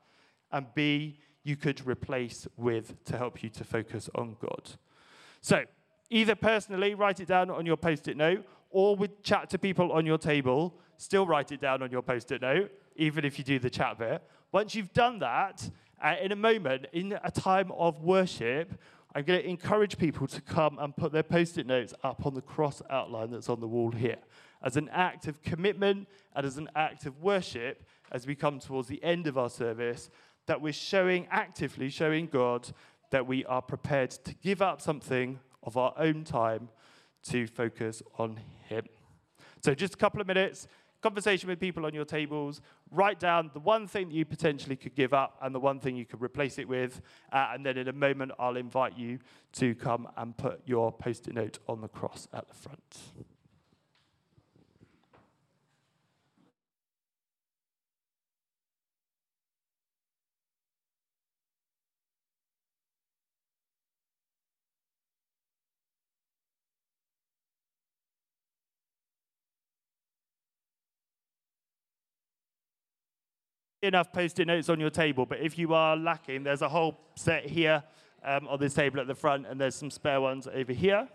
and 0.51 0.67
B, 0.75 1.19
you 1.43 1.55
could 1.55 1.85
replace 1.85 2.47
with 2.55 3.03
to 3.05 3.17
help 3.17 3.43
you 3.43 3.49
to 3.49 3.63
focus 3.63 4.09
on 4.15 4.37
God. 4.39 4.71
So, 5.43 5.65
either 6.09 6.35
personally 6.35 6.95
write 6.95 7.19
it 7.19 7.27
down 7.27 7.49
on 7.49 7.65
your 7.65 7.75
post 7.75 8.07
it 8.07 8.15
note, 8.15 8.45
or 8.69 8.95
with 8.95 9.21
chat 9.23 9.49
to 9.49 9.59
people 9.59 9.91
on 9.91 10.05
your 10.05 10.17
table, 10.17 10.73
still 10.95 11.27
write 11.27 11.51
it 11.51 11.59
down 11.59 11.83
on 11.83 11.91
your 11.91 12.01
post 12.01 12.31
it 12.31 12.41
note, 12.41 12.71
even 12.95 13.25
if 13.25 13.37
you 13.37 13.43
do 13.43 13.59
the 13.59 13.69
chat 13.69 13.99
bit. 13.99 14.23
Once 14.53 14.73
you've 14.73 14.93
done 14.93 15.19
that, 15.19 15.69
uh, 16.01 16.15
in 16.21 16.31
a 16.31 16.35
moment, 16.35 16.87
in 16.93 17.19
a 17.25 17.29
time 17.29 17.73
of 17.73 18.01
worship, 18.01 18.73
I'm 19.13 19.25
going 19.25 19.41
to 19.41 19.49
encourage 19.49 19.97
people 19.97 20.27
to 20.27 20.39
come 20.39 20.79
and 20.79 20.95
put 20.95 21.11
their 21.11 21.23
post 21.23 21.57
it 21.57 21.67
notes 21.67 21.93
up 22.05 22.25
on 22.25 22.35
the 22.35 22.41
cross 22.41 22.81
outline 22.89 23.29
that's 23.31 23.49
on 23.49 23.59
the 23.59 23.67
wall 23.67 23.91
here 23.91 24.19
as 24.63 24.77
an 24.77 24.87
act 24.93 25.27
of 25.27 25.41
commitment 25.43 26.07
and 26.37 26.45
as 26.45 26.55
an 26.57 26.69
act 26.73 27.05
of 27.05 27.21
worship 27.21 27.83
as 28.13 28.25
we 28.25 28.33
come 28.33 28.59
towards 28.59 28.87
the 28.87 29.03
end 29.03 29.27
of 29.27 29.37
our 29.37 29.49
service 29.49 30.09
that 30.45 30.61
we're 30.61 30.73
showing 30.73 31.27
actively 31.29 31.89
showing 31.89 32.27
God 32.27 32.69
that 33.13 33.27
we 33.27 33.45
are 33.45 33.61
prepared 33.61 34.09
to 34.09 34.33
give 34.41 34.59
up 34.59 34.81
something 34.81 35.39
of 35.61 35.77
our 35.77 35.93
own 35.97 36.23
time 36.23 36.67
to 37.21 37.45
focus 37.45 38.01
on 38.17 38.39
Him. 38.67 38.85
So, 39.61 39.75
just 39.75 39.93
a 39.93 39.97
couple 39.97 40.19
of 40.19 40.25
minutes, 40.25 40.67
conversation 40.99 41.47
with 41.47 41.59
people 41.59 41.85
on 41.85 41.93
your 41.93 42.05
tables, 42.05 42.59
write 42.89 43.19
down 43.19 43.51
the 43.53 43.59
one 43.59 43.85
thing 43.85 44.07
that 44.07 44.15
you 44.15 44.25
potentially 44.25 44.75
could 44.75 44.95
give 44.95 45.13
up 45.13 45.37
and 45.43 45.53
the 45.53 45.59
one 45.59 45.79
thing 45.79 45.95
you 45.95 46.05
could 46.05 46.23
replace 46.23 46.57
it 46.57 46.67
with. 46.67 47.01
Uh, 47.31 47.51
and 47.53 47.63
then 47.63 47.77
in 47.77 47.87
a 47.87 47.93
moment, 47.93 48.31
I'll 48.39 48.57
invite 48.57 48.97
you 48.97 49.19
to 49.53 49.75
come 49.75 50.07
and 50.17 50.35
put 50.35 50.61
your 50.65 50.91
post 50.91 51.27
it 51.27 51.35
note 51.35 51.59
on 51.67 51.81
the 51.81 51.89
cross 51.89 52.27
at 52.33 52.47
the 52.47 52.55
front. 52.55 52.97
Enough 73.83 74.11
post-it 74.11 74.47
notes 74.47 74.69
on 74.69 74.79
your 74.79 74.89
table, 74.89 75.25
but 75.25 75.39
if 75.39 75.57
you 75.57 75.73
are 75.73 75.95
lacking, 75.97 76.43
there's 76.43 76.61
a 76.61 76.69
whole 76.69 76.99
set 77.15 77.45
here 77.45 77.83
um, 78.23 78.47
on 78.47 78.59
this 78.59 78.73
table 78.73 78.99
at 78.99 79.07
the 79.07 79.15
front, 79.15 79.45
and 79.45 79.59
there's 79.59 79.75
some 79.75 79.91
spare 79.91 80.21
ones 80.21 80.47
over 80.47 80.71
here. 80.71 81.07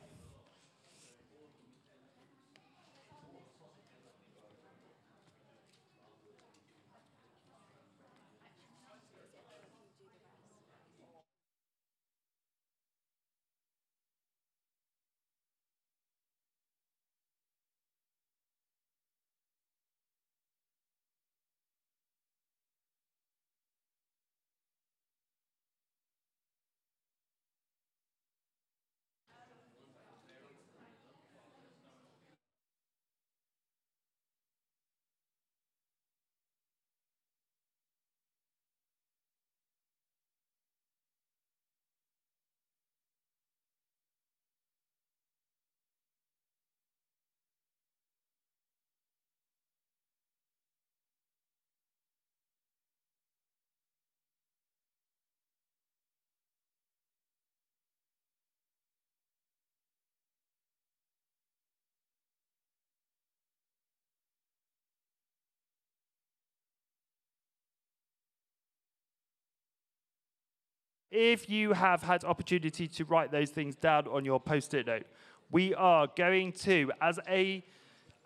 If 71.11 71.49
you 71.49 71.73
have 71.73 72.03
had 72.03 72.25
opportunity 72.25 72.87
to 72.89 73.05
write 73.05 73.33
those 73.33 73.51
things 73.51 73.75
down 73.75 74.07
on 74.09 74.25
your 74.25 74.39
post-it 74.39 74.87
note, 74.87 75.07
we 75.51 75.75
are 75.75 76.07
going 76.17 76.53
to, 76.53 76.93
as 77.01 77.19
a 77.29 77.65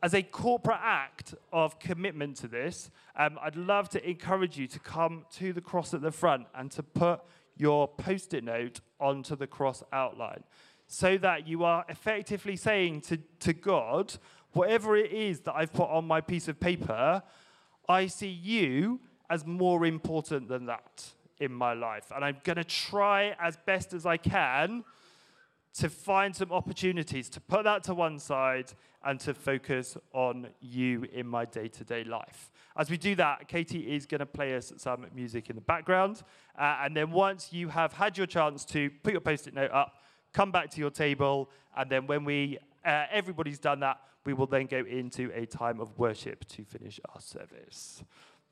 as 0.05 0.15
a 0.15 0.23
corporate 0.23 0.81
act 0.83 1.33
of 1.53 1.79
commitment 1.79 2.37
to 2.37 2.49
this, 2.49 2.91
um, 3.15 3.39
I'd 3.41 3.55
love 3.55 3.89
to 3.91 4.05
encourage 4.09 4.59
you 4.59 4.67
to 4.67 4.81
come 4.81 5.25
to 5.35 5.53
the 5.53 5.61
cross 5.61 5.95
at 5.95 6.03
the 6.03 6.11
front 6.11 6.49
and 6.57 6.73
to 6.73 6.83
put 6.83 7.21
your 7.57 7.87
post 7.87 8.35
it 8.35 8.43
note 8.43 8.81
onto 8.99 9.37
the 9.37 9.47
cross 9.47 9.85
outline 9.93 10.43
so 10.89 11.17
that 11.19 11.47
you 11.47 11.63
are 11.63 11.85
effectively 11.89 12.57
saying 12.57 13.03
to, 13.03 13.17
to 13.39 13.53
God, 13.53 14.15
whatever 14.55 14.97
it 14.97 15.13
is 15.13 15.39
that 15.41 15.55
I've 15.55 15.73
put 15.73 15.89
on 15.89 16.05
my 16.05 16.21
piece 16.21 16.49
of 16.49 16.59
paper, 16.59 17.23
I 17.89 18.09
see 18.09 18.29
you 18.29 18.99
as 19.31 19.47
more 19.47 19.87
important 19.87 20.49
than 20.49 20.67
that 20.67 21.13
in 21.43 21.53
my 21.53 21.75
life. 21.75 22.13
And 22.15 22.25
I'm 22.25 22.37
going 22.45 22.57
to 22.57 22.65
try 22.65 23.35
as 23.41 23.57
best 23.67 23.93
as 23.93 24.07
I 24.07 24.17
can 24.17 24.85
to 25.75 25.89
find 25.89 26.37
some 26.37 26.53
opportunities 26.53 27.29
to 27.31 27.41
put 27.41 27.65
that 27.65 27.83
to 27.85 27.95
one 27.95 28.19
side 28.19 28.73
and 29.05 29.19
to 29.19 29.35
focus 29.35 29.97
on 30.13 30.47
you 30.61 31.05
in 31.13 31.27
my 31.27 31.45
day 31.45 31.67
to 31.67 31.83
day 31.83 32.05
life. 32.05 32.53
As 32.77 32.91
we 32.91 32.97
do 32.97 33.17
that, 33.17 33.49
Katie 33.49 33.93
is 33.95 34.07
going 34.07 34.21
to 34.21 34.27
play 34.27 34.55
us 34.55 34.73
some 34.77 35.07
music 35.15 35.51
in 35.51 35.57
the 35.57 35.63
background. 35.63 36.23
Uh, 36.57 36.77
and 36.83 36.97
then 36.97 37.11
once 37.11 37.53
you 37.53 37.69
have 37.69 37.93
had 37.93 38.17
your 38.17 38.27
chance 38.27 38.65
to 38.67 38.91
put 39.03 39.13
your 39.13 39.21
post 39.21 39.49
it 39.49 39.55
note 39.55 39.73
up, 39.73 39.95
come 40.33 40.53
back 40.53 40.71
to 40.71 40.81
your 40.81 40.91
table. 40.91 41.51
And 41.77 41.91
then 41.91 42.07
when 42.07 42.25
we, 42.25 42.59
uh, 42.85 43.07
everybody's 43.11 43.59
done 43.59 43.81
that, 43.81 43.99
we 44.25 44.35
will 44.35 44.47
then 44.47 44.67
go 44.67 44.85
into 44.85 45.33
a 45.35 45.47
time 45.47 45.81
of 45.81 45.99
worship 45.99 46.47
to 46.51 46.65
finish 46.65 47.01
our 47.13 47.21
service. 47.21 48.05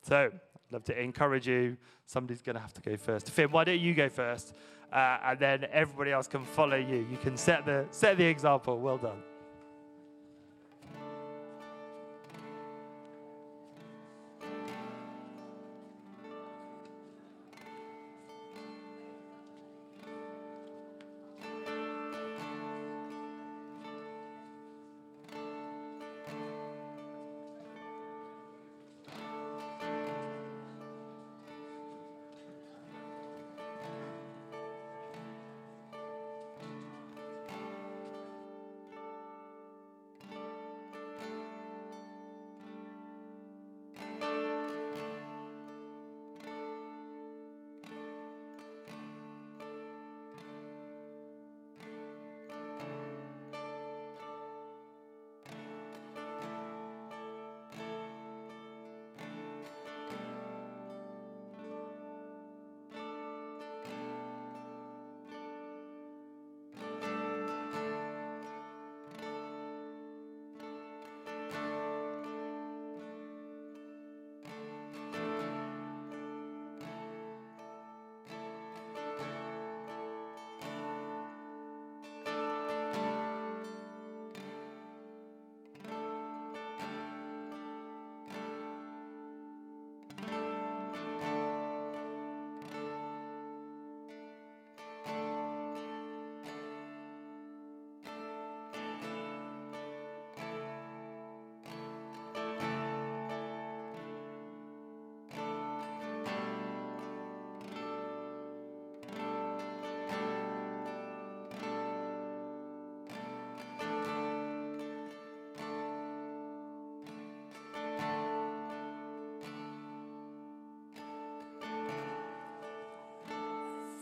So, 0.02 0.32
love 0.70 0.84
to 0.84 1.00
encourage 1.00 1.48
you. 1.48 1.76
Somebody's 2.06 2.42
going 2.42 2.56
to 2.56 2.60
have 2.60 2.72
to 2.74 2.80
go 2.80 2.96
first. 2.96 3.30
Finn, 3.30 3.50
why 3.50 3.64
don't 3.64 3.80
you 3.80 3.94
go 3.94 4.08
first? 4.08 4.54
Uh, 4.92 5.18
and 5.24 5.38
then 5.38 5.66
everybody 5.72 6.10
else 6.12 6.26
can 6.26 6.44
follow 6.44 6.76
you. 6.76 7.06
You 7.10 7.16
can 7.16 7.36
set 7.36 7.64
the, 7.64 7.86
set 7.90 8.16
the 8.18 8.24
example. 8.24 8.78
Well 8.78 8.98
done. 8.98 9.22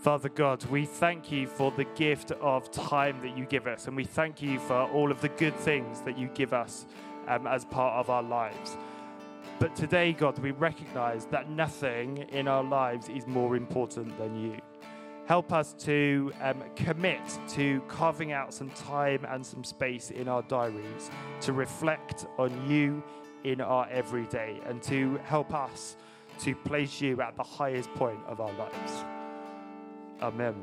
Father 0.00 0.28
God, 0.28 0.64
we 0.66 0.84
thank 0.84 1.32
you 1.32 1.48
for 1.48 1.72
the 1.72 1.84
gift 1.84 2.30
of 2.30 2.70
time 2.70 3.20
that 3.22 3.37
you 3.37 3.44
give 3.44 3.66
us, 3.66 3.88
and 3.88 3.96
we 3.96 4.04
thank 4.04 4.40
you 4.40 4.61
for 4.61 4.88
all 4.90 5.11
of 5.11 5.20
the 5.20 5.28
good 5.30 5.56
things 5.56 6.02
that 6.02 6.16
you 6.16 6.28
give 6.34 6.52
us 6.52 6.87
um, 7.26 7.48
as 7.48 7.64
part 7.64 7.94
of 7.94 8.08
our 8.08 8.22
lives. 8.22 8.76
But 9.58 9.74
today, 9.74 10.12
God, 10.12 10.38
we 10.38 10.52
recognize 10.52 11.26
that 11.26 11.50
nothing 11.50 12.18
in 12.30 12.46
our 12.46 12.62
lives 12.62 13.08
is 13.08 13.26
more 13.26 13.56
important 13.56 14.16
than 14.18 14.40
you. 14.40 14.61
Help 15.26 15.52
us 15.52 15.72
to 15.80 16.32
um, 16.42 16.62
commit 16.76 17.20
to 17.48 17.80
carving 17.88 18.30
out 18.30 18.54
some 18.54 18.70
time 18.70 19.26
and 19.28 19.44
some 19.44 19.64
space 19.64 20.12
in 20.12 20.28
our 20.28 20.42
diaries 20.42 21.11
to 21.40 21.52
reflect 21.52 22.24
on 22.38 22.70
you 22.70 23.02
in 23.42 23.61
our 23.61 23.88
everyday 23.90 24.61
and 24.66 24.80
to 24.84 25.18
help 25.24 25.52
us 25.52 25.96
to 26.38 26.54
place 26.54 27.00
you 27.00 27.20
at 27.20 27.37
the 27.37 27.42
highest 27.42 27.92
point 27.94 28.20
of 28.28 28.40
our 28.40 28.52
lives. 28.52 29.17
Amen. 30.20 30.54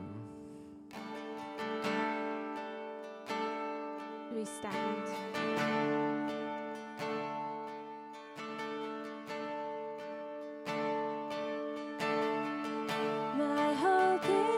We 4.35 4.43
stand. 4.43 5.24